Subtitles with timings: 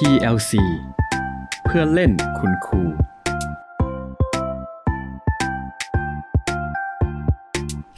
[0.00, 0.52] PLC
[1.64, 2.82] เพื่อเล่นคุณครู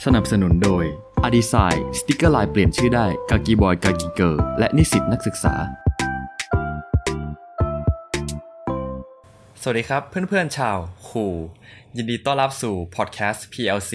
[0.05, 0.85] สนับสนุนโดย
[1.27, 5.55] a d e s i g n สติกเกอร์ลายเปลี่ยนชื่อได้กากีบอยกากีเกอร์และนิสิตนักศึกษา
[9.63, 10.79] สวัสดีครับเพื่อนๆชาว
[11.09, 11.27] ครู
[11.97, 13.93] ยินดีต้อนรับสู่พอดแคสต์ PLC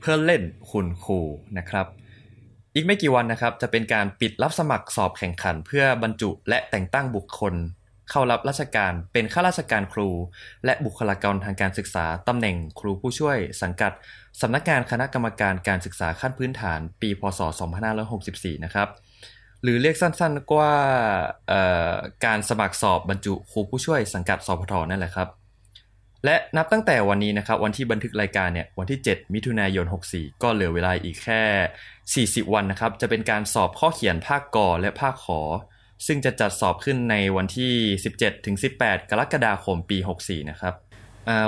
[0.00, 1.20] เพื่อเล่นคุณครู
[1.58, 1.86] นะครับ
[2.78, 7.54] อีกไม่กี่วันนะครับ จะเป็นการปิดรับสมัครสอบแข่งขัน เพื่อบรรจุและแต่งตั้งบุคคล
[8.10, 10.08] เข้ารับราชการเป็นข้าราชการครู
[10.64, 13.92] และบุคลากรทางการศึกษาตำแหน่งครูผู้ช่วย สังกัด
[14.40, 17.40] สำนักงานคณะกรรมการการศึกษาขั้นพื้นฐาน ปีพศ
[18.02, 18.88] 2564 นะครับ
[19.62, 20.74] หรือเรียกสั้นๆว่า
[22.24, 25.28] การสมัครสอบบรรจุครูผู้ช่วยสังกัดสพทนั่นแหละครับ
[26.24, 31.42] และนับตั้งแต่วันนี้นะครับ วันที่บันทึกรายการเนี่ยวันที่ 7 มิถุนายน 64 ก็เหลือเวลาอีกแค่
[32.28, 35.40] 40 วันนะครับ จะเป็นการสอบข้อเขียนภาคกอและภาคขอ
[36.06, 37.72] ซึ่งจะจัดสอบขึ้นในวันที่
[38.10, 40.74] 17ถึง18 กรกฎาคมปี 64 นะครับ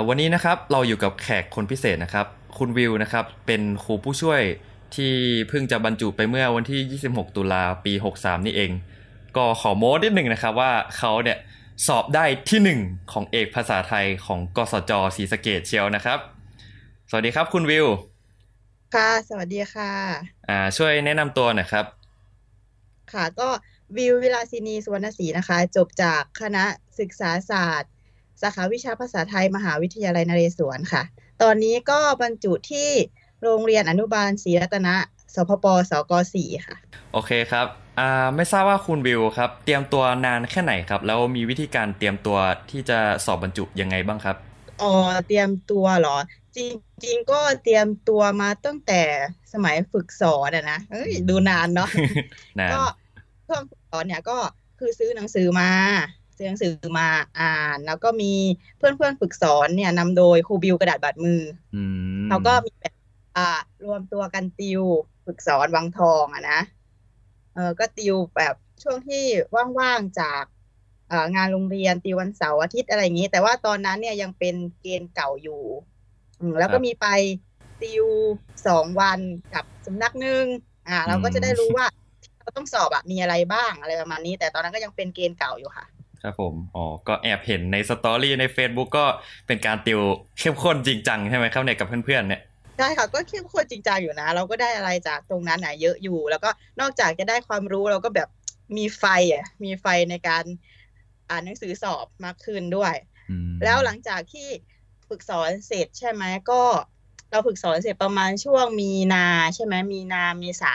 [0.07, 2.25] วันนี้นะครับเราอยู่กับแขกคนพิเศษนะครับ
[2.57, 4.41] คุณวิวนะครับเป็นครูผู้ช่วย
[4.95, 5.13] ที่
[5.49, 8.71] เพิ่งจะบรรจุไปเมื่อวันที่ 26 ตุลาปี 63 นี่เอง
[9.37, 11.37] ก็ขอโม้นิดหนึ่งนะครับว่าเขาเนี่ย
[11.87, 12.79] สอบได้ที่หนึ่ง
[13.11, 16.19] ของเอกภาษาไทยของกสจศรีสะเกดเชียวนะครับ
[17.09, 17.87] สวัสดีครับคุณวิว
[18.95, 19.91] ค่ะ สวัสดีค่ะ
[20.49, 21.85] อ่า ช่วยแนะนำตัวหน่อยครับ
[23.13, 23.49] ค่ะ ก็
[23.97, 26.63] วิววิลาสินีสุวรรณศรีนะคะ จบจากคณะ
[26.99, 27.91] ศึกษาศาสตร์
[28.41, 31.03] สาขาวิชาภาษาไทยมหาวิทยาลัยนเรศวรค่ะ
[31.41, 32.89] ตอนนี้ก็บรรจุที่
[33.43, 34.95] โรงเรียนอนุบาลศรีรัตนะ
[35.35, 36.77] สพปสกสี่ค่ะ
[37.13, 37.67] โอเคครับ
[37.99, 42.37] อ่าไม่ทราบว่าคุณวิวครับ เตรียมตัวนานแค่ไหนครับ แล้วมีวิธีการเตรียมตัว
[42.71, 44.35] ที่จะสอบบรรจุยังไงบ้างครับ
[44.81, 44.93] อ๋อ
[45.27, 46.17] เตรียมตัวเหรอ
[46.57, 46.59] จ
[47.05, 49.01] ริง ๆ ก็เตรียมตัวมาตั้งแต่
[49.53, 51.89] สมัยฝึกสอนอะนะเอ้ยดูนานเนาะ
[52.73, 52.81] ก็
[53.45, 54.37] เพื่อนฝึกสอนเนี่ยก็
[54.79, 55.69] คือซื้อหนังสือมา
[56.37, 57.07] ซื้อหนังสือมา
[57.39, 58.33] อ่าน แล้วก็มี
[58.77, 61.41] เพื่อนเพื่อนฝึกสอนเนี่ยนำโดยครูบิวกระดาษบาดมือ
[62.27, 63.00] เขาก็มีแบบอ่า
[63.85, 64.81] รวมตัวกันติว
[65.25, 66.59] ฝึกสอนวังทองอะนะ
[67.53, 69.23] เออก็ติวแบบช่วงที่
[69.79, 70.43] ว่างๆจาก
[71.35, 75.61] งานโรงเรียนติววันเสาร์อาทิตย์อะไรอย่างนี้ แต่ว่าตอนนั้นเนี่ยยังเป็นเกณฑ์เก่าอยู่
[76.59, 77.07] แล้วก็มีไป
[77.81, 78.05] ติว
[78.67, 79.19] สองวัน
[79.53, 80.45] กับสำนักหนึ่ง
[80.87, 81.85] อ่า เราก็จะได้รู้ว่า
[82.41, 85.85] เราต้องสอบอะมีอะไรบ้างอะไรประมาณนี้ แต่ตอนนั้นก็ยังเป็นเกณฑ์เก่าอยู่ค่ะ
[86.21, 89.05] ครับผมอ๋อก็แอบเห็นในสตอรี่ใน Facebook ก็
[89.47, 89.99] เป็นการติว
[90.39, 92.41] เข้มข้นจริงจังใช่ไหมครับเนี่ยกับเพื่อนๆเนี่ย
[92.77, 96.49] ใช่ค่ะก็เข้มข้นจริงจังอยู่นะ เราก็ได้อะไรจากตรงนั้นไหนเยอะอยู่ แล้วก็
[96.79, 98.29] นอกจากจะได้ความรู้เราก็แบบ
[98.77, 100.43] มีไฟอะมีไฟในการ
[101.29, 102.95] อ่านหนังสือสอบมากขึ้นด้วย
[103.63, 104.47] แล้วหลังจากที่
[105.09, 106.63] ฝึกสอนเสร็จใช่ไหมก็
[107.31, 110.73] เราฝึกสอนเสร็จประมาณช่วงมีนาใช่ไหมมีนาเมษา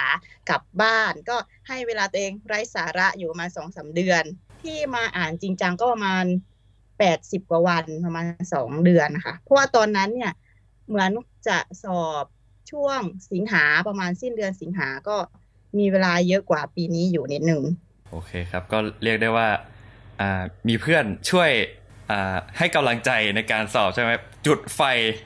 [0.49, 1.37] กลับบ้าน ก็
[1.69, 4.23] ให้เวลาตัวเองไร้สาระอยู่ประมาณสองสาเดือน
[4.63, 6.25] ที่มาอ่านจริงจังก็ประมาณ
[6.99, 8.25] แปดสิบกว่าวันประมาณ
[8.55, 10.33] สองเดือนนะคะเพราะว่าตอนนั้นเนี่ย
[10.89, 11.11] เหมือน
[11.49, 12.25] จะสอบ
[12.71, 13.01] ช่วง
[13.33, 15.17] สิงหาประมาณสิ้นเดือนสิงหาก็
[15.79, 17.63] มีเวลาเยอะกว่าปีนี้อยู่นิดนึง
[18.11, 21.51] โอเคครับ ก็เรียกได้ว่าามีเพื่อนช่วย
[22.59, 24.11] ให้กำลังใจในการสอบใช่ไหม
[24.47, 24.81] จุดไฟ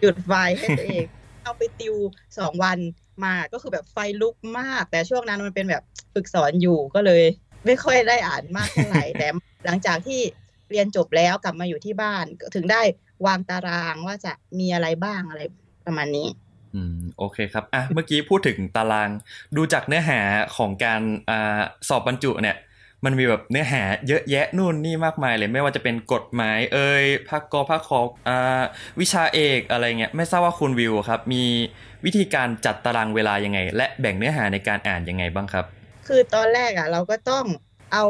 [0.04, 1.06] จุดไฟให้ตัวเอง
[1.44, 1.94] เอาไปติว
[2.38, 2.78] สองวัน
[3.24, 5.82] มาก็คือแบบไฟลุกมาก แต่ช่วงนั้นมันเป็นแบบ
[6.14, 7.22] ฝึกสอนอยู่ก็เลย
[7.66, 9.28] ไม่ค่อยได้อ่านมากเท่าไหร่แต่
[9.64, 10.20] หลังจากที่
[10.70, 12.82] เรียนจบแล้วกลับมาอยู่ที่บ้านถึงได้
[13.26, 15.42] วางตารางว่าจะมีอะไรบ้างอะไร
[15.86, 16.28] ประมาณนี้
[16.74, 19.10] อืมโอเคครับอะเมื่อกี้พูดถึงตาราง
[19.56, 20.20] ดูจากเนื้อหา
[20.56, 21.00] ของการ
[21.30, 22.56] อ่าสอบบรรจุเนี่ย
[23.04, 28.62] มันมีแบบเนื้อหาเยอะแยะนู่นนี่มากมายเลยไม่ว่าจะเป็นกฎหมาย เอ่ยภาคกอภาคคออ่า
[29.00, 31.44] วิชาเอกอะไรเงี้ยไม่ทราบว่าคุณวิวครับ มี
[32.04, 35.64] วิธีการจัดตารางเวลายังไง และแบ่งเนื้อหาในการอ่านยังไงบ้างครับ
[36.06, 37.44] คือตอนแรกอะ เราก็ต้อง
[37.92, 38.04] เอา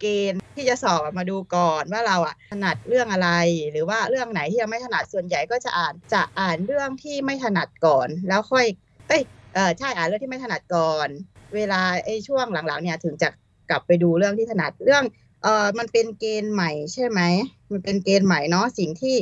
[0.00, 3.30] เกณฑ์ที่จะสอบมาดูก่อนว่าเราอะถนัดเรื่องอะไร
[3.70, 8.66] หรือว่าเรื่องไหนที่ยังไม่ถนัดส่วนใหญ่ก็จะอ่านจะอ่านเรื่องที่ไม่ถนัดก่อน แล้วค่อย
[9.08, 9.22] เอ้ย
[9.54, 11.08] เออใช่อ่านเรื่องที่ไม่ถนัดก่อน
[11.54, 13.28] เวลาไอ้ช่วงหลังๆเนี่ยถึงจะ
[13.70, 15.04] กลับไปดูเรื่องที่ถนัดเรื่อง
[15.42, 17.20] เออมันเป็นเกณฑ์ใหม่ใช่ไหม
[17.72, 19.16] มันเป็นเกณฑ์ใหม่เนาะสิ่งที่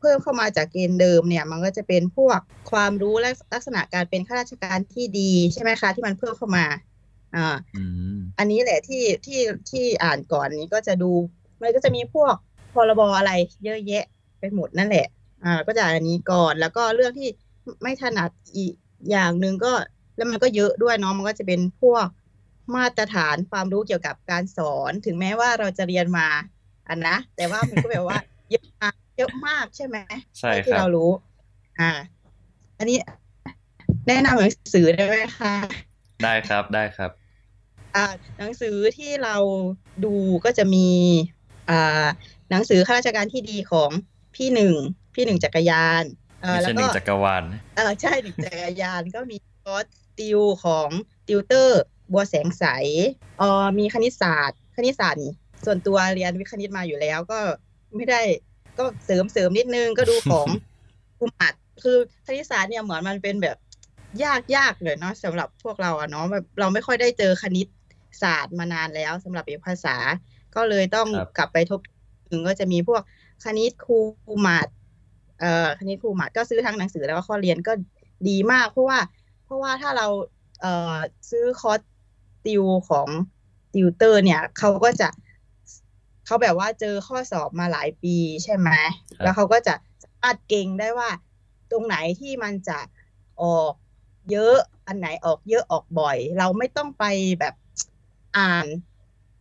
[0.00, 2.38] เพิ่มเข้ามาจากเกณฑ์เดิมเนี่ยมันก็จะเป็นพวก
[2.70, 6.66] ความรู้และลักษณะการเป็นข้าราชการที่ดีใช่ไหมคะที่มันเพิ่มเข้ามา
[7.36, 7.56] อ่า
[8.38, 9.40] อันนี้แหละที่ที่
[9.70, 11.12] ที่อ่านก่อนนี้ก็จะดู
[11.60, 12.34] มันก็จะมีพวก
[12.74, 13.32] พรบอะไร
[13.64, 14.04] เยอะแยะ
[14.40, 15.06] ไปหมดนั่นแหละ
[15.44, 17.28] อ่า ก็จะอันนี้ก่อนแล้วก็เรื่องที่
[17.82, 18.72] ไม่ถนัดอีก
[19.10, 19.72] อย่างหนึ่งก็
[20.16, 22.06] แล้วมันก็เยอะด้วยเนาะมันก็จะเป็นพวก
[22.74, 26.26] มาตรฐานความรู้เกี่ยวกับการสอนถึงแม้ว่าเราจะเรียนมา
[26.88, 28.18] อันนะแต่ว่ามันก็แบบว่า
[28.50, 29.96] เยอะมากเยอะมากใช่ไหม
[30.38, 31.10] ใช่ที่เรารู้
[31.80, 31.90] อ่า
[32.78, 32.98] อันนี้
[34.06, 35.54] แนะนำหนังสือได้ไหมคะ
[36.24, 37.10] ได้ครับได้ครับ
[38.38, 39.36] หนังสือที่เรา
[40.04, 40.88] ดูก็จะมี
[41.70, 42.06] อ่า
[42.50, 43.90] หนังสือข้าราชการที่ดีของ
[44.36, 44.74] พี่หนึ่ง
[45.14, 46.04] พี่หนึ่งจักรยาน
[46.42, 47.44] เออไม่แล้วใช่หก็นึ่งจักรวาล
[47.76, 49.86] เออใช่หนึ่งจักรยานก็มีคอร์ส
[50.18, 50.88] ติวของ
[51.28, 51.82] ติวเตอร์
[52.12, 52.64] บัวแสงใส
[53.38, 55.32] เออมีคณิตศาสตร์ คณิตศาสตร์นี่
[55.64, 57.40] ส่วนตัวเรียนวิทย์คณิตมาอยู่แล้วก็
[57.96, 58.22] ไม่ได้
[58.78, 60.46] ก็เสริมเสริมนิดนึงก็ดูของ
[61.18, 63.56] ภูมิอัดคือคณิตศาสตร์เนี่ยเหมือนมันเป็นแบบ
[64.24, 67.66] ยากยากเลยเนาะสำหรับพวกเราอะเนาะแบบเราไม่ค่อยได้เจอคณิต
[68.22, 69.96] ศาสตร์มานานแล้วสำหรับเอกภาษา
[70.54, 71.80] ก็เลยต้องกลับไปทบ
[72.30, 73.02] ถึงก็จะมีพวก
[73.44, 73.98] คณิตครู
[74.46, 74.68] มัด
[75.40, 77.72] เอ่อคณิตครูมัดก็ซื้อทั้งหนังสือแล้วก็ข้อเรียนก็
[78.28, 78.98] ดีมาก เพราะว่า
[79.44, 80.06] เพราะว่าถ้าเรา
[80.60, 80.96] เอ่อ
[81.30, 81.80] ซื้อคอร์ส
[82.46, 83.08] ติวของ
[83.74, 85.08] ติวเตอร์ เนี่ยเขาก็จะ
[86.26, 88.70] เขาแบบว่าเจอข้อสอบมาหลายปีใช่ไหม
[89.22, 91.10] แล้วเขาก็จะสามารถเก็งได้ว่า
[91.70, 92.78] ตรงไหนที่มันจะ
[93.42, 93.72] ออก
[94.32, 97.04] เยอะอันไหนออกเยอะออกบ่อย เราไม่ต้องไป
[97.40, 97.54] แบบ
[98.38, 98.66] อ่าน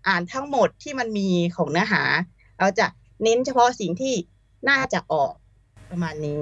[0.08, 2.04] อ่านทั้งหมดที่มันมีของเนื้อหา
[2.60, 2.88] เราจะ
[3.24, 4.16] เน้นเฉพาะสิ่งที่
[4.70, 5.34] น่าจะออก
[5.92, 6.40] ประมาณนี้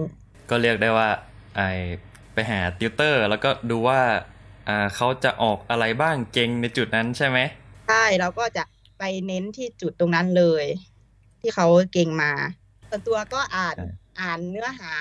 [0.49, 1.09] ก็เรียกได้ว่า
[1.55, 1.61] ไอ
[2.33, 4.01] ไปหาติวเตอร์ แล้วก็ดูว่า
[4.67, 7.39] อ่าเขาจะออกอะไรบ้างเก่งในจุดนั้นใช่ไหม
[7.87, 8.63] ใช่เราก็จะ
[8.99, 10.65] ไปเน้นที่จุดตรงนั้นเลย
[11.41, 12.31] ที่เขาเก่งมา
[12.89, 13.75] ส่วนตัวก็อ่าน
[14.21, 14.93] อ่านเนื้อหา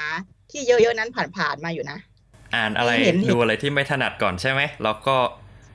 [0.50, 1.98] ที่เยอะๆนั้นผ่านๆมาอยู่นะ
[2.54, 5.16] อ่านอะไรเห็นดูอะไรที่ไม่ถนัดก่อนใช่ไหมแล้วก็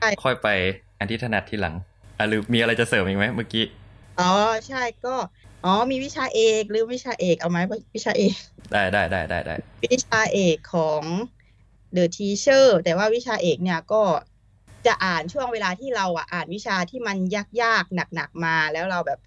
[0.00, 0.48] ช่ค่อยไป
[0.98, 1.74] อันที่ถนัดทีหลัง
[2.18, 3.64] อะหรือมีอะไรจะเสริมอีกไหมเมื่อกี้
[4.20, 4.30] อ๋อ
[4.68, 5.14] ใช่ก็
[5.64, 7.58] อ๋อมีวิชาเอกหรือวิชาเอกเอาไหม
[7.96, 8.34] วิชาเอก
[8.72, 9.54] ได้ได้ได้ได้ได้
[9.92, 11.02] วิชาเอกของ
[11.96, 14.02] The Teacher แต่ว่าวิชาเอกเนี่ยก็
[14.86, 17.16] จะอ่านช่วงเวลาที่เราอะอ่านวิชาที่มัน
[17.62, 19.20] ยากๆหนักๆมาแล้วเราแบบ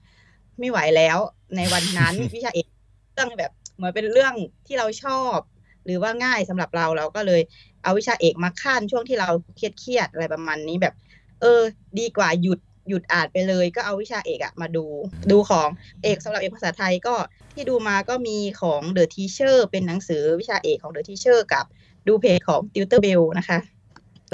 [0.60, 1.18] ไม่ไหวแล้ว
[1.56, 2.68] ในวันนั้น วิชาเอก
[3.14, 4.34] เรื่องแบบเหมือนเป็นเรื่อง
[4.68, 5.38] ที่เราชอบ
[5.86, 7.42] หรือว่าง่ายสำหรับเราเราก็เลย
[7.84, 10.94] เอาวิชาเอกมาขั้นช่วงที่เราเครียดๆอะไรประมาณนี้แบบ
[11.42, 11.62] เออ
[12.00, 12.60] ดีกว่าหยุด
[12.90, 14.86] หยุดอ่านไปเลย ก็เอาวิชาเอกอะมาดู
[15.32, 15.68] ดูของ
[16.04, 17.16] เอกสำหรับเอกภาษาไทยก็
[17.54, 21.66] ที่ดูมาก็มีของ The Teacher เป็นหนังสือวิชาเอกของ The Teacher กับ
[22.08, 23.60] ดูเพจของ Tutor Bell นะคะ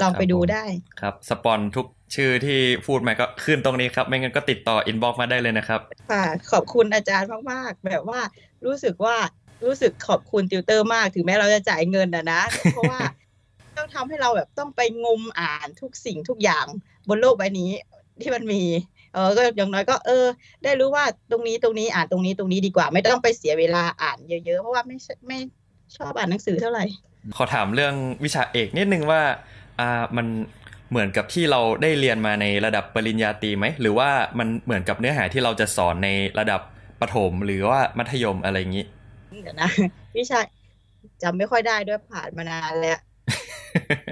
[0.02, 0.64] ลองไปดูได้
[1.00, 5.80] ครับ spon ทุกชื่อที่พูดมาก็ขึ้นตรงนี้ครับ ไม่งั้นก็ติดต่อ inbox มาได้เลยนะครับ
[6.10, 8.20] ค่ะขอบคุณอาจารย์มาก ๆ แบบว่า
[8.66, 9.16] รู้สึกว่า
[9.64, 12.42] รู้สึกขอบคุณติวเตอร์มาก ถึงแม้เราจะจ่ายเงินนะนะ
[12.72, 13.00] เพราะว่า
[13.76, 16.66] ต้องทำให้เราแบบไม่ต้องไปงมอ่านทุกสิ่งทุกอย่าง
[17.08, 17.70] บนโลกใบนี้
[18.20, 18.62] ที่มันมี
[19.14, 20.26] เออก็อย่างน้อยก็เออ
[20.64, 24.96] ได้รู้ว่าตรงนี้ตรงนี้อ่านตรงนี้ตรงนี้ดีกว่า ไม่ต้องไปเสียเวลาอ่านเยอะๆเพราะว่าไม่
[25.26, 25.38] ไม่
[25.96, 26.84] ชอบอ่านหนังสือเท่าไหร่
[27.36, 29.22] ขอถามเรื่องวิชาเอกนิดนึงว่า
[29.80, 30.26] อ่ามัน
[30.90, 36.08] เหมือนกับที่เราได้เรียนมาในระดับปริญญาตรีไหมหรือว่ามันเหมือนกับเนื้อหาที่เราจะสอนใน
[36.38, 36.60] ระดับ
[37.00, 38.84] ประถมหรือว่ามัธยมอะไรอย่างนี้
[39.40, 39.70] เดี๋ยวนะ
[40.16, 40.40] วิชา
[41.22, 42.98] จำไม่ค่อยได้ด้วยผ่านมานานแล้ว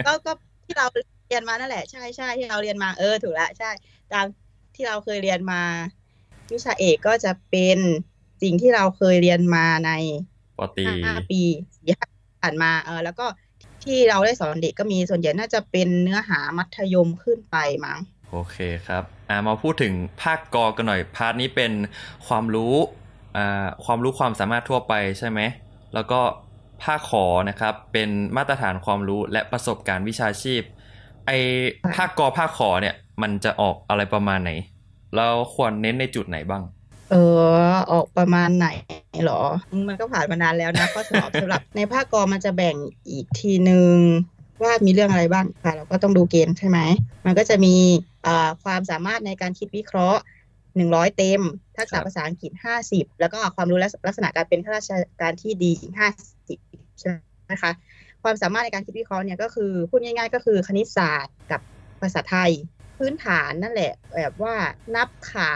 [0.06, 0.32] ก็ก็
[0.64, 0.86] ที่เรา
[1.28, 3.70] เรียนมานั่นแหละ ใช่ใช่ที่เราเรียนมาเออถูกแล้วใช่
[4.12, 4.26] ตาม
[4.74, 5.62] ที่เราเคยเรียนมา
[6.52, 7.78] วิชาเอกก็จะเป็น
[8.42, 9.90] สิ่งที่เราเคยเรียนมาใน
[10.58, 11.42] ปอตรีห้าปี
[11.74, 12.08] สี่ห้า
[12.40, 13.26] ผ่านมาเออแล้วก็
[13.84, 17.98] ที่เราได้สอนเด็กก็มีส่วนใหญ่น่าจะเป็นเนื้อหามัธยมขึ้นไปมั้ง
[18.30, 19.92] โอเคครับอ่ามาพูดถึง
[20.22, 21.72] ภาคกอกันหน่อย พาร์ทนี้เป็น
[22.26, 23.07] ความรู้อ่า
[23.84, 25.40] ความรู้ความสามารถทั่วไปใช่ไหม
[25.94, 26.20] แล้วก็
[26.84, 30.62] ภาคขอนะครับ เป็นมาตรฐานความรู้และประสบการณ์วิชาชีพ
[31.26, 31.32] ไอ
[31.96, 34.52] ภาคกอภาคขอเนี่ย มันจะออกอะไรประมาณไหน
[35.16, 36.62] แล้วควรเน้นในจุดไหนบ้าง
[37.10, 37.14] เอ
[37.70, 38.68] อ ออกประมาณไหน
[39.24, 39.40] เหรอ
[39.88, 42.76] มันก็ผ่านมานานแล้วนะข้อสอบสำหรับ ในภาคกอมันจะแบ่ง
[43.10, 43.94] อีกทีหนึ่ง
[44.62, 46.78] ว่ามีเรื่องอะไรบ้างค่ะ เราก็ต้องดูเกณฑ์ใช่ไหม
[47.26, 47.74] มันก็จะมี
[48.26, 50.20] อ่าความสามารถในการคิดวิเคราะห์
[50.76, 51.42] หนึ่งร้อยเต็ม
[51.76, 54.90] ทักษะครับภาษาอังกฤษห้าสิบแล้วก็ความรู้และลักษณะการเป็นข้าราช
[55.22, 56.08] การที่ดีอีกห้า
[56.48, 56.58] สิบ
[57.00, 57.10] ใช่
[57.46, 57.72] ไหมคะ
[58.22, 61.60] ความสามารถในการคิดวิเคราะห์เนี่ยก็คือพูดง่าย ๆ ก็คือคณิตศาสตร์กับ
[62.00, 62.52] ภาษาไทย
[62.98, 64.54] พื้นฐานนั่นแหละ แบบว่า
[64.96, 65.52] นับขา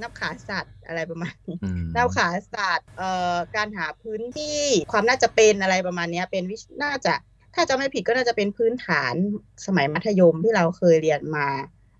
[0.00, 4.60] นับขาสัตว์อะไรประมาณนี้อืมดาวขาศาสตร์เอ่อการหาพื้นที่
[4.92, 7.14] ความน่าจะเป็นอะไรประมาณเนี้ยเป็นวิชน่าจะ
[7.54, 9.14] ถ้าจะไม่ผิดก็น่าจะเป็นพื้นฐาน
[9.66, 11.48] สมัยมัธยมที่เราเคยเรียนมา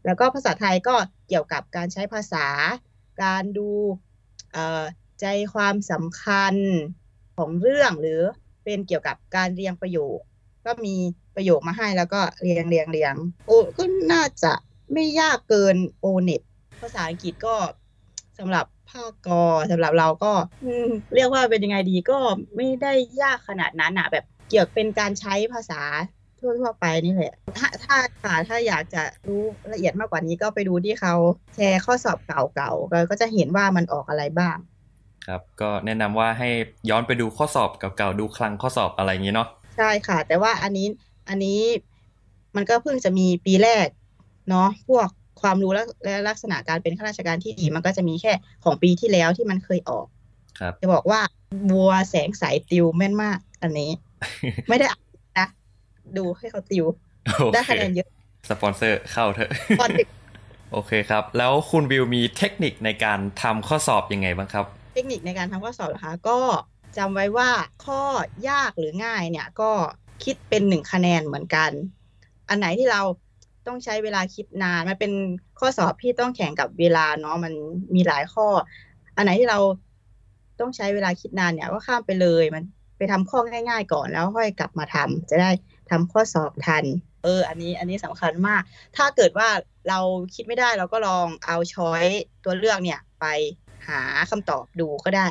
[0.04, 0.94] แล้วก็ภาษาไทยก็
[1.28, 2.46] เกี่ยวกับการใช้ภาษา
[3.22, 3.70] การดู
[5.20, 6.54] ใจความสำคัญ
[7.36, 8.20] ของเรื่องหรือ
[8.64, 10.18] เป็นเกี่ยวกับการเรียงประโยค
[10.66, 10.96] ก็มี
[11.36, 13.14] ประโยคมาให้แล้วก็เรียงเรียงเรียง
[13.46, 14.52] โอ้ก็น่าจะ
[14.92, 16.42] ไม่ยากเกินโอเน็ต
[16.80, 17.56] ภาษาอังกฤษก็
[18.38, 20.32] สำหรับภาคกอสำหรับเราก็
[21.14, 22.18] เรียกว่าเป็นยังไงดีก็
[22.56, 22.92] ไม่ได้
[23.22, 25.82] ยากขนาดนั้นอะแบบเกี่ยวเป็นการใช้ภาษา
[26.60, 31.14] ทั่วๆไปนี่แหละ ถ้าถ้าค่ะถ้าอยากจะรู้ละเอียดมากกว่านี้ก็ไปดูที่เขา
[31.54, 34.56] แชร์ข้อสอบเก่าๆก็ก็จะเห็นว่ามันออกอะไรบ้าง
[35.26, 36.48] ครับก็แนะนำว่าให้
[36.90, 40.86] ย้อนไปดูข้อสอบเก่าๆดูคลังข้อสอบอะไรอย่างนี้เนาะใช่ค่ะ แต่ว่าอันนี้
[41.28, 41.60] อันนี้
[42.56, 43.86] มันก็เพิ่งจะมีปีแรก
[44.50, 45.08] เนาะพวก
[45.40, 48.32] ข้อความรู้และและลักษณะการเป็นข้าราชการที่ดีมันก็จะมีแค่
[48.64, 50.06] ของปีที่แล้วที่มันเคยออก
[50.60, 51.20] ครับ จะบอกว่า
[51.70, 53.90] บัวแสงสายติวแม่นมาก อันนี้
[54.68, 55.03] ไม่ได้อ่านนะ
[56.16, 56.86] ดูให้เขาติว
[57.24, 58.08] โอได้เคคะแนนเยอะ
[58.50, 60.08] สปอนเซอร์เข้าเถอะตอนเด็ก
[60.72, 66.38] โอเคครับ แล้วคุณวิวมีเทคนิคในการทำข้อสอบยังไงบ้างครับ เทคนิคในการทำข้อสอบนะคะ ก็
[66.96, 67.50] จำไว้ว่า
[67.84, 68.02] ข้อ
[68.48, 69.70] ยากหรือง่ายเนี่ยก็
[70.24, 71.70] คิดเป็นหนึ่งคะแนนเหมือนกัน
[72.48, 73.00] อันไหนที่เรา
[73.66, 75.12] ต้องใช้เวลาคิดนาน มันเป็น
[75.58, 77.52] ข้อสอบที่ต้องแข่งกับเวลาเนาะ มัน
[77.94, 78.46] มีหลายข้อ
[79.16, 79.58] อันไหนที่เรา
[80.60, 82.64] ต้องใช้เวลาคิดนานเนี่ยก็ข้ามไปเลย มัน
[82.96, 85.50] ไปทำข้อง่าย ๆ ก่อนแล้วค่อยกลับมาทำจะได้
[85.90, 86.84] ทำข้อสอบทัน
[87.24, 88.62] เออ อันนี้อันนี้สำคัญมาก
[88.96, 89.48] ถ้าเกิดว่า
[89.88, 90.00] เรา
[90.34, 92.04] คิดไม่ได้เราก็ลองเอาช้อย
[92.44, 93.26] ตัวเลือกเนี่ย ไป
[93.88, 94.00] หา
[94.30, 95.26] คำตอบดูก็ได้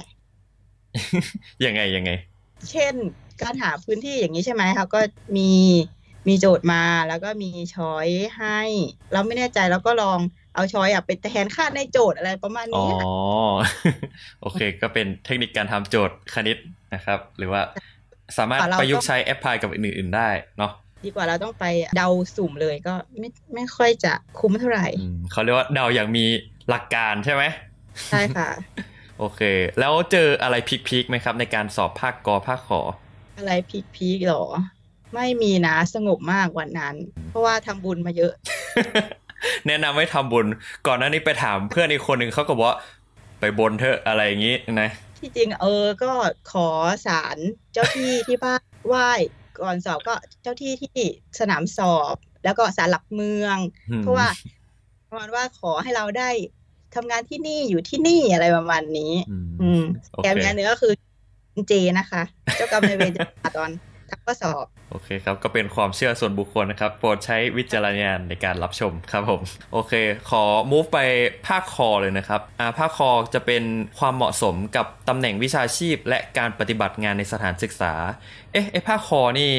[1.65, 2.11] ยังไงยังไง
[2.71, 2.93] เช่น
[3.41, 4.99] การหาพื้นที่อย่างนี้ใช่ไหมคะก็
[5.37, 5.51] มี
[6.27, 8.07] มีโจทย์มาแล้วก็มีช้อย
[8.37, 8.59] ให้
[9.13, 10.19] เราไม่แน่ใจเราก็ลอง
[10.55, 13.07] เอาช้อยอะไปแทนค่าในโจทย์อะไรประมาณอ๋อนี้ค่ะ
[14.41, 16.57] โอเค ก็เป็นเทคนิคการทำโจทย์คณิต
[16.93, 17.61] นะครับ หรือว่า
[18.37, 20.71] สามารถประยุกต์ใช้แอปพลายกับอื่นๆได้เนาะ
[21.05, 21.65] ดีกว่าเราต้องไป
[21.97, 26.25] เดาสุ่มเลยก็ไม่ไม่ค่อยจะคุ้มเท่าไหร่อืมเขาเรียกว่าเดาอย่างมี
[26.69, 27.43] หลักการใช่ไหม
[28.09, 28.49] ใช่ค่ะ
[29.19, 29.41] โอเค
[29.79, 30.55] แล้วเจออะไร
[30.87, 32.81] พีคๆไหมครับ ในการสอบภาคกอภาคขอ
[33.37, 33.51] อะไร
[33.95, 34.43] พีคๆหรอ
[35.13, 36.95] ไม่มีนะสงบมากวันนั้น
[37.29, 38.33] เพราะว่าทำบุญมาเยอะ
[39.67, 40.45] แนะนำให้ทำบุญ
[40.87, 42.77] ก่อนหน้านี้ไปถามเพื่อนอีกคนหนึ่งเขาก็บอกว่า
[43.39, 44.89] ไปบนเถอะอะไรอย่างนี้นะ
[45.23, 46.11] ที่จริงเออ ก็
[46.51, 46.67] ขอ
[47.05, 47.37] สาร
[47.73, 49.11] เจ้าที่ที่บ้านไหว้
[49.61, 50.97] ก่อนสอบก็เจ้าที่ที่
[51.39, 53.57] สนามสอบ แล้วก็สารหลักเมือง
[53.89, 54.27] อืมเพราะว่า
[55.09, 56.29] ประมาณว่าขอให้เราได้
[56.95, 60.93] ทำงานที่นี่อยู่ที่นี่อะไรประมาณนี้ อืมอืมโอแกเคมงานเนื้อก็คือ
[61.67, 62.23] เจนะคะ
[62.55, 63.69] เจ้ากรรมนายเวรจะมาตอน
[64.13, 69.41] ทำข้อสอบ โอเคครับ ก็เป็นความเชื่อส่วนบุคคลนะครับ โปรดใช้วิจารณญาณในการรับชมครับผม
[69.73, 69.93] โอเค
[70.29, 70.99] ขอ move ไป
[71.47, 73.63] ภาคคอเลยนะครับอ่าภาคคอจะเป็น
[73.99, 77.93] ความเหมาะสมกับตำแหน่งวิชาชีพ และการปฏิบัติงานในสถานศึกษา
[78.51, 79.51] เอ๊ะไอภาคคอนี่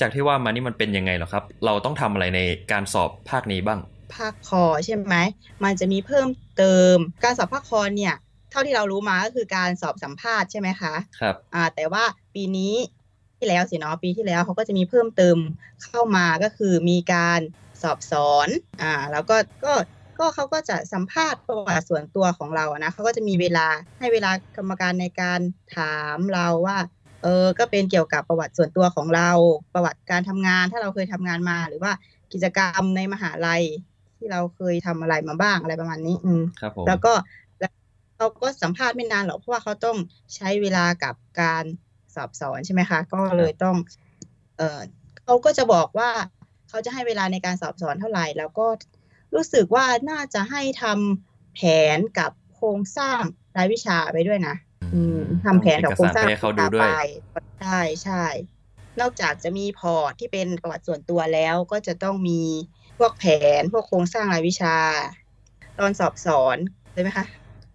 [0.00, 2.40] จากที่ว่ามานี่มันเป็นยังไงเหรอครับ เราต้องทำอะไรใน
[2.72, 3.80] การสอบภาคนี้บ้าง
[4.16, 5.16] ภาคคอใช่ไหม
[5.64, 8.14] มันจะมีเพิ่มเติม การสอบภาคคอเนี่ย
[8.50, 12.04] เท่าที่เรารู้มาก็คือการสอบสัมภาษณ์ใช่ไหมคะ ครับ อ่า แต่ว่า
[12.34, 12.74] ปีนี้
[13.40, 15.36] ที่แล้วสิเนาะปีที่แล้วเขาก็จะมีเพิ่มเติม
[15.84, 17.40] เข้ามาก็คือมีการ
[17.82, 18.48] สอบสอน
[18.82, 19.72] อ่าแล้วก็ก็
[20.18, 23.66] ก็เขาก็จะสัมภาษณ์ประวัติส่วนตัวของเราอะนะเขาก็จะมีเวลา
[23.98, 25.40] ให้เวลากรรมการในการ
[25.76, 26.78] ถามเราว่า
[27.22, 29.30] เออก็เป็นเกี่ยวกับประวัติส่วนตัวของเรา
[29.74, 31.92] ประวัติการทำงาน ถ้าเราเคยทำงานมาหรือว่า
[32.32, 33.62] กิจกรรมในมหาลัย
[34.18, 37.12] ที่เราเคยทำอะไรมาบ้างอะไรประมาณนี้ อืมครับผมแล้วก็
[37.60, 37.72] แล้ว
[38.16, 39.96] เขาก็สัมภาษณ์ไม่นานหรอกเพราะว่าเขาต้อง
[40.34, 41.64] ใช้เวลากับการ
[42.16, 43.76] สอบสอนใช่ไหมคะ ก็เลยต้อง
[44.58, 44.80] เออ
[45.24, 46.10] เขาก็จะบอกว่า
[46.68, 48.66] เขาจะให้เวลาในการสอบสอนเท่าไหร่ แล้วก็
[49.34, 51.60] รู้สึกว่าน่าจะให้ทำแผ
[51.96, 53.20] นกับโครงสร้าง
[53.56, 54.56] รายวิชาไปด้วยนะ
[54.94, 58.24] อืมทำแผนกับโครงสร้างเอกสารไปให้เขาดูด้วยไปใช่ใช่
[59.00, 62.42] นอกจากจะมีพอร์ตที่เป็นประวัติส่วนตัวแล้ว ก็จะต้องมี
[62.98, 63.24] พวกแผ
[63.60, 64.76] นพวกโครงสร้างรายวิชา
[65.78, 66.56] ตอนสอบสอน
[66.92, 67.24] เลยไหมคะ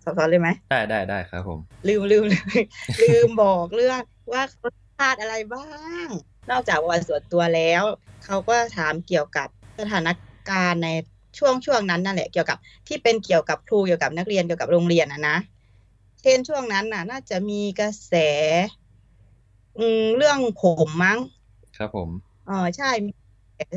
[0.05, 2.63] สอบสอนเลยไหมได้ได้ได้ครับผมลืมลืมลืม
[3.03, 4.01] ลืมบอกเรื่อง
[4.33, 5.67] ว่าเขาพลาดอะไรบ้า
[6.05, 6.07] ง
[6.49, 7.83] นอกจากประวัติส่วนตัวแล้ว
[8.25, 9.47] เขาก็ถามเกี่ยวกับ
[9.79, 10.09] สถาน
[10.49, 10.89] การณ์ใน
[11.37, 12.57] ช่วงช่วงนั้นนั่นแหละเกี่ยวกับ
[12.87, 15.37] ที่เป็นเกี่ยวกับครูเกี่ยวกับนักเรียนเกี่ยวกับโรงเรียนนะนะ
[16.21, 18.13] เช่นช่วงนั้นน่ะ น่าจะมีกระแส
[19.77, 21.19] อืมเรื่องผมมั้ง
[21.77, 22.09] ครับผม
[22.47, 23.11] เออใช่มี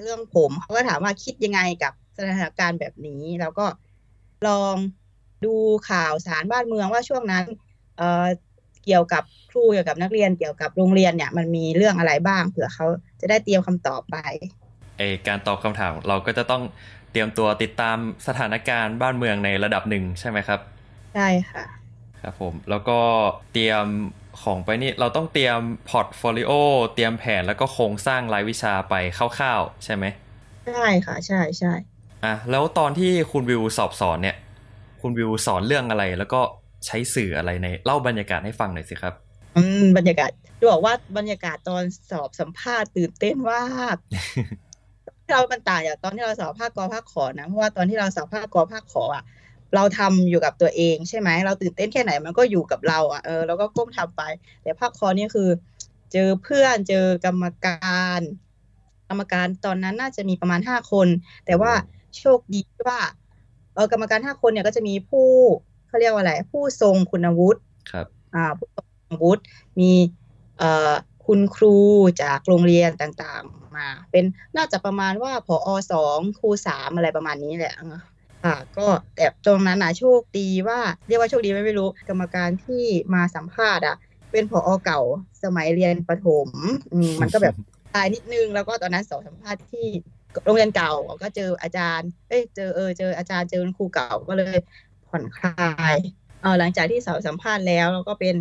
[0.03, 3.67] เรื่องผมเขาก็ถามว่าคิดยังไงกับสถานการณ์แบบนี้ แล้วก็
[4.47, 4.75] ลอง
[5.45, 5.49] ดู
[5.85, 7.45] ข่าวสารบ้านเมืองว่าช่วงนั้น
[7.95, 8.05] เอ่อ
[8.83, 12.87] เกี่ยวกับครูเกี่ยวกับนักเรียนเกี่ยวกับโรงเรียนเนี่ยมันมีเรื่องอะไรบ้างเผื่อเขา
[13.21, 14.17] จะได้เตรียมคำตอบไป
[14.99, 16.63] ไอการตอบคำถามเราก็จะต้อง
[17.11, 20.61] เตรียมตัวติดตามสถานการณ์บ้านเมืองในระดับหนึ่งใช่ไหมครับ
[21.13, 21.63] ใช่ค่ะ
[22.23, 22.99] ครับผมแล้วก็
[23.53, 23.87] เตรียม
[24.43, 26.51] ของไปนี่เราต้องเตรียม portfolio
[26.95, 30.05] เตรียมแผนแล้วก็โครงสร้างรายวิชาไปคร่าวๆ ใช่ไหม
[30.65, 30.73] ใช่
[31.07, 31.69] ค่ะ ใช่ใช่
[32.25, 34.37] อะแล้วตอนที่คุณวิวสอบสอนเนี่ย
[35.01, 36.41] คุณวิวสอนเรื่องอะไร แล้วก็
[36.87, 39.15] ใช้สื่ออะไรในเล่าบรรยากาศให้ฟังหน่อยสิครับ
[39.57, 43.97] อืมบรรยากาศจะบอกว่าบรรยากาศตอนสอบสัมภาษณ์ตื่นเต้นมาก
[45.31, 49.25] เรามันต่างจากตอนที่เราสอบภาคกอภาคขอนะเพราะว่าตอนที่เราสอบภาคกอภาคขออะ
[49.75, 54.23] เราทำอยู่กับตัวเองใช่ไหมเราตื่นเต้นแค่ไหนมันก็อยู่กับเราอะเออเราก็ก้มทำไป
[54.63, 55.49] แต่ภาคคอนี่คือ
[56.13, 58.21] เจอเพื่อนเจอกรรมการ
[59.09, 61.09] กรรมการตอนนั้นน่าจะมีประมาณห้าคน
[61.47, 61.73] แต่ว่า
[62.19, 63.28] โชคดีว่าเออ
[63.93, 65.29] กรรมการห้าคนเนี่ยก็จะมีผู้
[65.89, 69.43] เขาเรียกว่าอะไร ผู้ทรงคุณวุฒิครับอ่าผู้ทรงคุณวุฒิ
[69.81, 69.93] มี
[70.59, 70.93] เอ่อ
[71.27, 71.77] คุณครู
[72.23, 74.25] จากโรงเรียนต่างๆมา เป็น
[74.57, 77.99] น่าจะประมาณว่าผอสองครูสามอะไรประมาณนี้แหละเออ
[78.45, 83.97] ค่ะก็แต่ตรงนั้นนะโชคดีว่าเรียกว่าโชคดีไหมไม่รู้กรรมการที่มาสัมภาษณ์อะ
[84.33, 85.01] เป็นผอเก่า
[85.45, 86.49] สมัยเรียนประถม
[86.93, 87.55] อืมมันก็แบบ
[87.95, 89.87] ตายนิดนึงแล้วก็ตอนนั้นสอบสัมภาษณ์ที่
[90.45, 90.91] โรงเรียนเก่า
[91.23, 94.57] ก็เจออาจารย์ เอ้ยเจอเออเจออาจารย์เจอคุณครูเก่าก็เลย
[95.09, 95.53] ผ่อนคลา
[95.95, 95.97] ย
[96.41, 98.35] เออหลังจากที่สอบสัมภาษณ์แล้วเราก็เป็น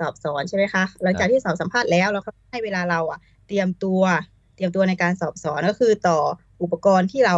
[0.00, 4.02] สอบสอนใช่ไหมคะ หลังจากที่สอบสัมภาษณ์แล้วเราก็ให้เวลาเราอะ เตรียมตัว
[4.54, 6.18] เตรียมตัวในการสอบสอนก็คือต่อ
[6.62, 7.36] อุปกรณ์ที่เรา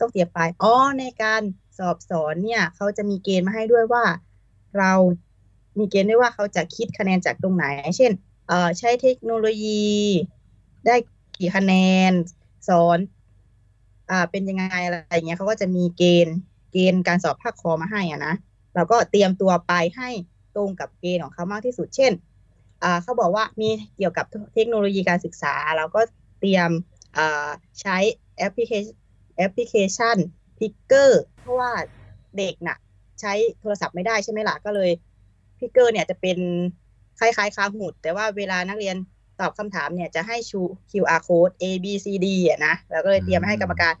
[0.00, 1.42] ต้องเตรียมไปอ๋อในการ
[1.78, 4.04] สอบสอนเนี่ย เขาจะมีเกณฑ์มาให้ด้วยว่า
[4.78, 4.92] เรา
[5.78, 7.64] มีเกณฑ์ด้วยว่าเขาจะคิดคะแนนจากตรงไหน
[7.96, 8.12] เช่น
[8.48, 9.88] เอ่อใช้เทคโนโลยี
[10.86, 10.94] ได้
[11.36, 11.72] กี่คะแน
[12.10, 12.12] น
[12.68, 12.98] สอน
[14.10, 16.36] อ่า เป็นยังไงอะไรอย่างเงี้ยเขาก็จะมีเกณฑ์
[16.72, 18.34] เกณฑ์การสอบภาคคอมาให้อะนะ
[18.74, 20.10] เราก็เตรียมตัวไปให้
[20.56, 22.12] ตรงกับเกณฑ์ของเขามากที่สุด เช่น
[22.82, 26.00] อ่าเขาบอกว่ามีเกี่ยวกับเทคโนโลยีการศึกษา เราก็
[26.40, 26.70] เตรียม
[27.16, 27.48] อ่า
[27.80, 27.96] ใช้
[28.38, 28.96] แอปพลิเคชัน
[29.36, 30.16] แอปพลิเคชัน
[30.58, 31.72] Plickers เพราะว่า
[32.38, 32.76] เด็กน่ะ
[33.20, 34.90] ใช้โทรศัพท์ไม่ได้ใช่ไหมล่ะก็เลย
[35.58, 36.38] Plickers เนี่ยจะเป็น
[37.18, 38.96] คล้ายๆ Kahoot แต่ว่าเวลานักเรียน
[39.40, 43.94] ตอบคำถามเนี่ยจะให้ชู QR code A B C D อะนะแล้วก็เลยเตรียมให้กรรมการ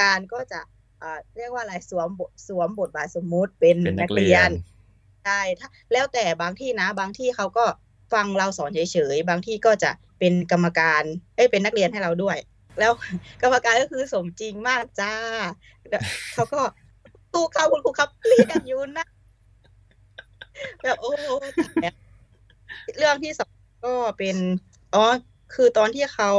[0.00, 0.60] การก็จะ
[0.98, 4.52] เอ่อเรียกว่าอะไรสวมบทสวมบทบาทสมมุติเป็นเป็นนันักกเรีเรียยนน
[5.24, 7.64] ใช่ถ้าแล้วแต่บางที่นะ บางที่เขาก็
[8.12, 11.02] ฟังเราสอนเฉยๆ บางที่ก็จะเป็นกรรมการ
[11.36, 12.36] เอ้ยเป็นนักเรียนให้เราด้วย
[12.78, 12.92] แล้ว
[13.42, 15.12] กรรมการก็คือสมจริงมากจ้า
[16.34, 16.60] เขาก็
[17.32, 19.06] ตู้เข้าคุณครูครับเรียนอยู่นะ
[20.82, 21.24] แบบโอ้โห
[22.98, 23.52] เรื่องที่สอง
[23.84, 24.36] ก็เป็น
[24.94, 25.04] อ๋อ
[25.54, 26.30] คือตอนที่เขา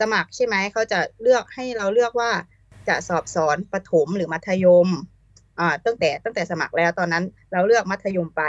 [0.00, 2.30] สมัครใช่ไหม เขาจะเลือกให้เราเลือกว่า
[2.88, 4.88] จะสอบสอนประถมหรือมัธยม
[5.58, 8.42] อ่า ตั้งแต่ตั้งแต่สมัครแล้วตอนนั้นเราเลือกมัธยมไป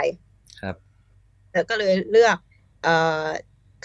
[0.60, 0.76] ครับ
[1.52, 2.36] แล้วก็เลยเลือก
[2.82, 3.26] เอ่อ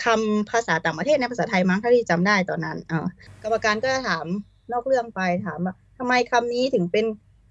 [0.04, 3.08] คำภาษาต่างประเทศในภาษาไทยมั้งถ้าที่จำได้ตอนนั้นเออ
[3.44, 4.26] กรรมการก็ถาม
[4.72, 7.06] นอกเรื่องไปถามว่าทำไมคำนี้ถึงเป็น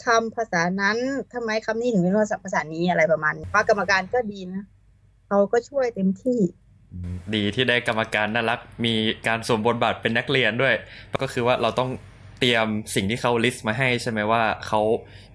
[0.07, 0.99] คำภาษานั้น
[1.35, 4.63] ทำไมคำนี้ถึงเป็นภาษาภาษานี้อะไรประมาณนี้ว่ากรรมการก็ดีนะ
[5.27, 6.41] เขาก็ช่วยเต็มที่
[7.35, 8.95] ดีที่ได้กรรมการน่ารัก มี
[9.27, 10.75] การสวมบทบาทเป็นนักเรียนด้วย
[11.23, 11.91] ก็คือว่าเราต้อง
[12.41, 14.81] เตรียมสิ่งที่เขาลิสต์มาให้ใช่ไหมว่าเขา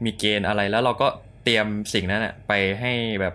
[0.03, 1.07] มีเกณฑ์อะไรแล้วเราก็
[1.43, 3.33] เตรียมสิ่งนั้นอะไปให้แบบ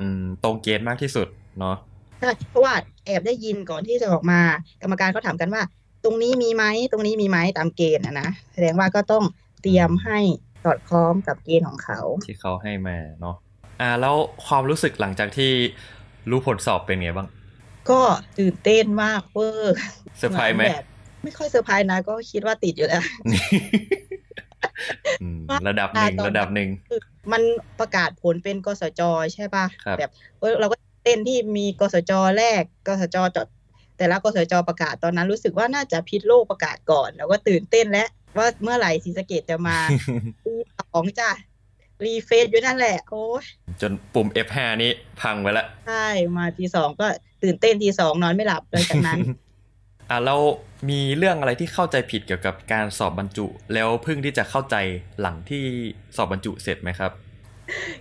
[0.00, 1.76] อืมตรงเกณฑ์มากที่สุดเนาะ
[2.20, 2.74] ใช่เพราะว่า
[3.06, 4.40] แอบได้ยินก่อนที่จะออกมา
[4.82, 5.62] กรรมการเขาถามกันว่า
[6.04, 9.24] ตรงนี้มีไหมตรงนี้มีไหมตามเกณฑ์อะนะแสดงว่าก็ต้อง
[9.62, 10.18] เตรียมให้
[10.64, 13.36] สอดคล้องกับเกณฑ์ของเขา ที่เขาให้มาเนาะ
[13.80, 15.50] อ่าแล้วความรู้สึกหลังจากที่
[16.30, 17.28] รู้ผลสอบเป็นไงบ้าง
[17.90, 18.00] ก็
[18.38, 19.76] ตื่นเต้นมากเวอร์
[20.18, 20.84] เซอร์ไพรส์ไหมแบบ
[21.22, 23.02] ไม่ค่อยเซอร์ไพรส์นะ ก็คิดว่าติดอยู่แล้ว
[25.22, 27.00] อืมระดับหนึ่งตอนระดับหนึ่งคือ
[27.32, 27.42] มัน
[27.80, 29.02] ประกาศผลเป็นกศจ
[29.34, 33.46] ใช่ปะครับแบบเออเราก็ตื่นเต้นที่มีกศจแรกกศจจด
[33.98, 39.76] แต่ละกศจประกาศตอนนั้นรู้สึกว่าน่าจะพิษณุโลกประกาศก่อน แล้วก็ตื่นเต้นแล้วว่าเมื่อไหร่ศรีสะเกษจะมา
[40.44, 41.30] ปีสองจ้ะ
[42.04, 43.44] refresh อยู่นั่นแหละ โอ้ย
[43.80, 44.90] จนปุ่ม F5 นี้
[45.20, 47.06] พังไปละใช่ มาทีสองก็
[47.42, 49.18] ตื่นเต้นทีสองนอนไม่หลับเลยจากนั้น
[50.10, 50.36] อ่าเรา
[50.90, 54.76] มีเรื่องอะไรที่เข้าใจผิดเกี่ยวกับการสอบบรรจุ แล้วเพิ่งที่จะเข้าใจ
[55.20, 55.62] หลังที่
[56.16, 57.12] สอบบรรจุเสร็จไหมครับ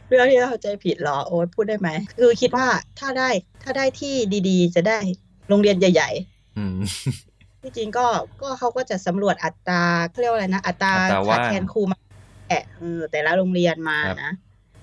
[0.07, 2.67] เรื่องที่เข้าใจผิดเหรอโอ๊ตพูดได้ไหมคือคิดว่า
[2.99, 3.29] ถ้าได้
[3.63, 4.13] ถ้าได้ที่
[4.49, 4.97] ดีๆ จะได้
[5.49, 6.09] โรงเรียนใหญ่
[6.57, 8.05] อืมๆที่จริงก็
[8.41, 11.97] ก็เขาก็จะสำรวจอัตราเขาเรียกว่าอะไรนะอัตราอัตราขาว่าดงแคลนครูมา
[12.49, 14.31] แอะเออแต่ละโรงเรียนมาครับนะ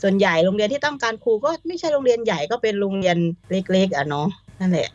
[0.03, 3.17] ส่วนใหญ่โรงเรียนที่ต้องการครูก็ไม่ใช่โรงเรียนใหญ่ก็เป็นโรงเรียน
[3.51, 4.29] เล็กๆอะเนาะ
[4.61, 4.89] นั่นแหละ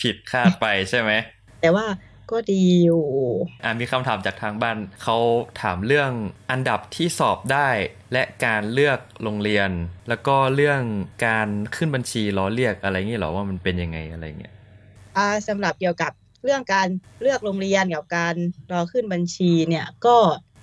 [0.00, 1.10] ผิดคาดไปใช่ไหม
[1.60, 1.86] แต่ว่า
[2.30, 3.04] ก็ดีอยู่
[3.64, 5.16] อ่ามีคำถามจากทางบ้านเขา
[5.62, 6.10] ถามเรื่อง
[6.50, 7.68] อันดับที่สอบได้
[8.12, 9.70] และการเลือกโรงเรียน
[10.08, 10.82] แล้วก็เรื่อง
[11.26, 14.54] การขึ้นบัญชีล้อเรียกอะไรเงี้ยเหรอว่ามันเป็นยังไงอะไรเงี้ย
[15.16, 16.12] อ่าสำหรับเกี่ยวกับ
[16.44, 16.88] เรื่องการ
[17.20, 18.34] เลือกโรงเรียนกับการ
[18.72, 20.16] รอขึ้นบัญชีเนี่ยก็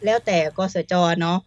[0.06, 1.40] แล้วแต่กสจเนาะ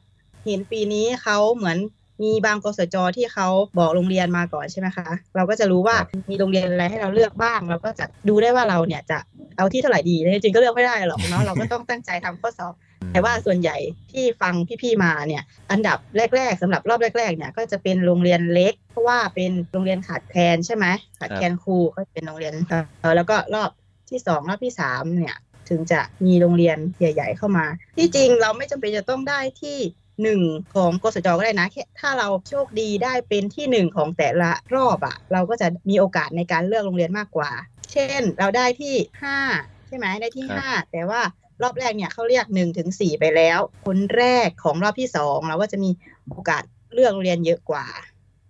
[0.47, 1.79] เห็นปีนี้เขาเหมือน
[2.23, 3.49] มีบางกสจที่เขา
[3.79, 9.19] บอกโรงเรียนมาก่อนใช่ไหมคะ เราก็จะรู้ว่าครับมีโรงเรียนอะไรให้เราเลือกบ้าง เราก็จะดูได้ว่าเราเนี่ยจะ
[9.57, 12.75] เอาที่เท่าไหร่ดีจริงๆก็เลือกไม่ได้หรอกเนาะเราก็ต้องตั้งใจทำข้อสอบ
[13.13, 13.77] แต่ว่าส่วนใหญ่
[14.13, 15.99] ที่ฟังพี่ๆมาเนี่ยอันดับ
[16.37, 20.87] แรก ๆสำหรับรอบแรกๆเนี่ยก็จะเป็นโรงเรียนเล็ก เพราะว่าเป็นโรงเรียนขาดแคลนใช่ไหม
[21.21, 22.55] ขาดแคลนครูก็เป็นโรงเรียน
[23.01, 23.71] เออแล้วก็รอบ
[24.11, 25.37] ที่สองรอบที่สามเนี่ย
[25.69, 29.79] ถึงจะมีโรงเรียนใหญ่ ๆ เข้ามา ที่จริงเราไม่จำเป็นจะต้องได้ที่
[30.23, 30.41] หนึ่ง
[30.75, 37.51] ของกสจก็ได้นะแค่ถ้าเราโชคดีได้เป็นที่หนึ่งของแต่ละรอบอะเราก็จะมีโอกาสในการเลือกโรงเรียนมากกว่า
[37.93, 39.39] เช่น เราได้ที่ห้า
[39.87, 41.21] ใช่ไหมได้ที่ครับห้าแต่ว่า
[41.63, 45.91] รอบแรกเนี่ยเขาเรียกหนึ่งถึงสี่ไปแล้ว คนแรกของรอบที่สองเราก็จะมี
[46.31, 47.87] โอกาสเลือกโรงเรียนเยอะกว่า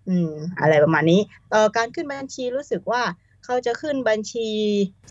[0.09, 3.03] อืม อะไรประมาณนี้เอ่อการขึ้นบัญชีรู้สึกว่า
[3.45, 4.49] เขาจะขึ้นบัญชี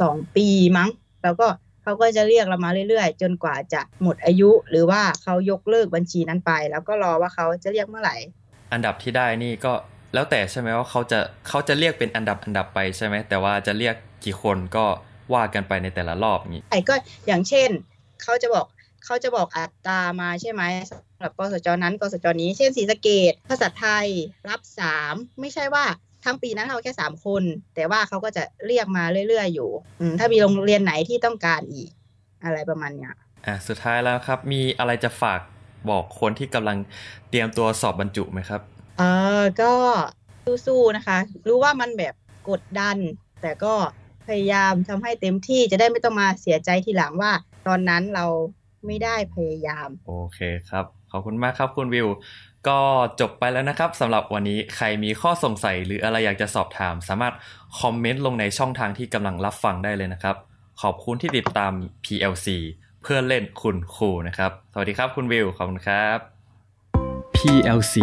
[0.02, 0.90] สองปีมั้ง
[1.24, 1.48] แล้วก็
[1.84, 8.16] เขาก็จะเรียกเรามาเรื่อยๆ จนกว่าจะหมดอายุ หรือว่าเขายกเลิกบัญชีนั้นไป แล้วก็รอว่าเขาจะเรียกเมื่อไหร่
[8.74, 9.74] อันดับที่ได้นี่ก็
[10.14, 14.86] แล้วแต่ใช่ไหมว่าเขาจะเขาจะเรียกเป็นอันดับอันดับไปใช่ไหมแต่ว่าจะเรียกกี่คนก็
[15.34, 16.96] ว่ากันไปในแต่ละรอบนี้ไอ้ก็
[17.28, 17.70] อย่างเช่น
[18.24, 18.66] เขาจะบอก
[19.06, 24.08] เขาจะบอกอัตรามาใช่ไหมสำหรับกสจนั้นกสจนี้ เช่นศรีสะเกดภาษาไทย
[24.50, 25.86] รับสามไม่ใช่ว่า
[26.24, 27.44] ทั้งปีนั้นเราแค่สามคน
[27.76, 29.70] แต่ว่าเขาก็จะเรียกมาเรื่อยๆอยู่
[30.02, 31.90] อืมถ้ามีโรงเรียนไหนที่ต้องการอีก
[32.44, 33.14] อะไรประมาณเนี้ย
[33.46, 35.40] อะสุดท้ายแล้วครับ มีอะไรจะฝาก
[35.90, 36.78] บอกคนที่กำลัง
[37.30, 38.62] เตรียมตัวสอบบรรจุไหมครับ
[38.98, 39.04] เอ
[39.42, 39.74] อก็
[40.66, 42.14] สู้ๆนะคะ รู้ว่ามันแบบ
[42.50, 42.98] กดดัน
[43.42, 43.74] แต่ก็
[44.28, 47.32] พยายามทำให้เต็มที่จะได้ไม่ต้องมาเสียใจทีหลังว่า
[47.68, 48.26] ตอนนั้นเรา
[48.86, 52.08] ไม่ได้พยายาม โอเคครับ ขอบคุณมากครับคุณวิว
[52.68, 52.82] ก็
[53.20, 57.34] จบไปแล้วนะครับสำหรับวันนี้ใครมีข้อสงสัยหรืออะไรอยากจะสอบถาม สามารถ
[57.80, 60.36] คอมเมนต์ลงในช่องทางที่กำลังรับฟังได้เลยนะครับ
[60.82, 61.74] ขอบคุณที่ติดตาม
[62.06, 62.48] PLC
[63.02, 66.18] เพื่อเล่นคุณครูนะครับ สวัสดีครับคุณวิว ขอบคุณครับ
[67.36, 67.96] PLC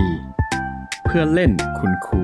[1.05, 2.23] เพื่อเล่นคุณครู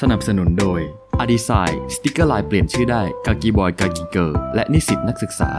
[0.00, 0.80] สนับสนุนโดย
[1.22, 5.50] a d i s i g n สติกเกอร์ลายเปลี่ยนชื่อได้กากีบอยกากีเกอร์และนิสิตนักศึกษา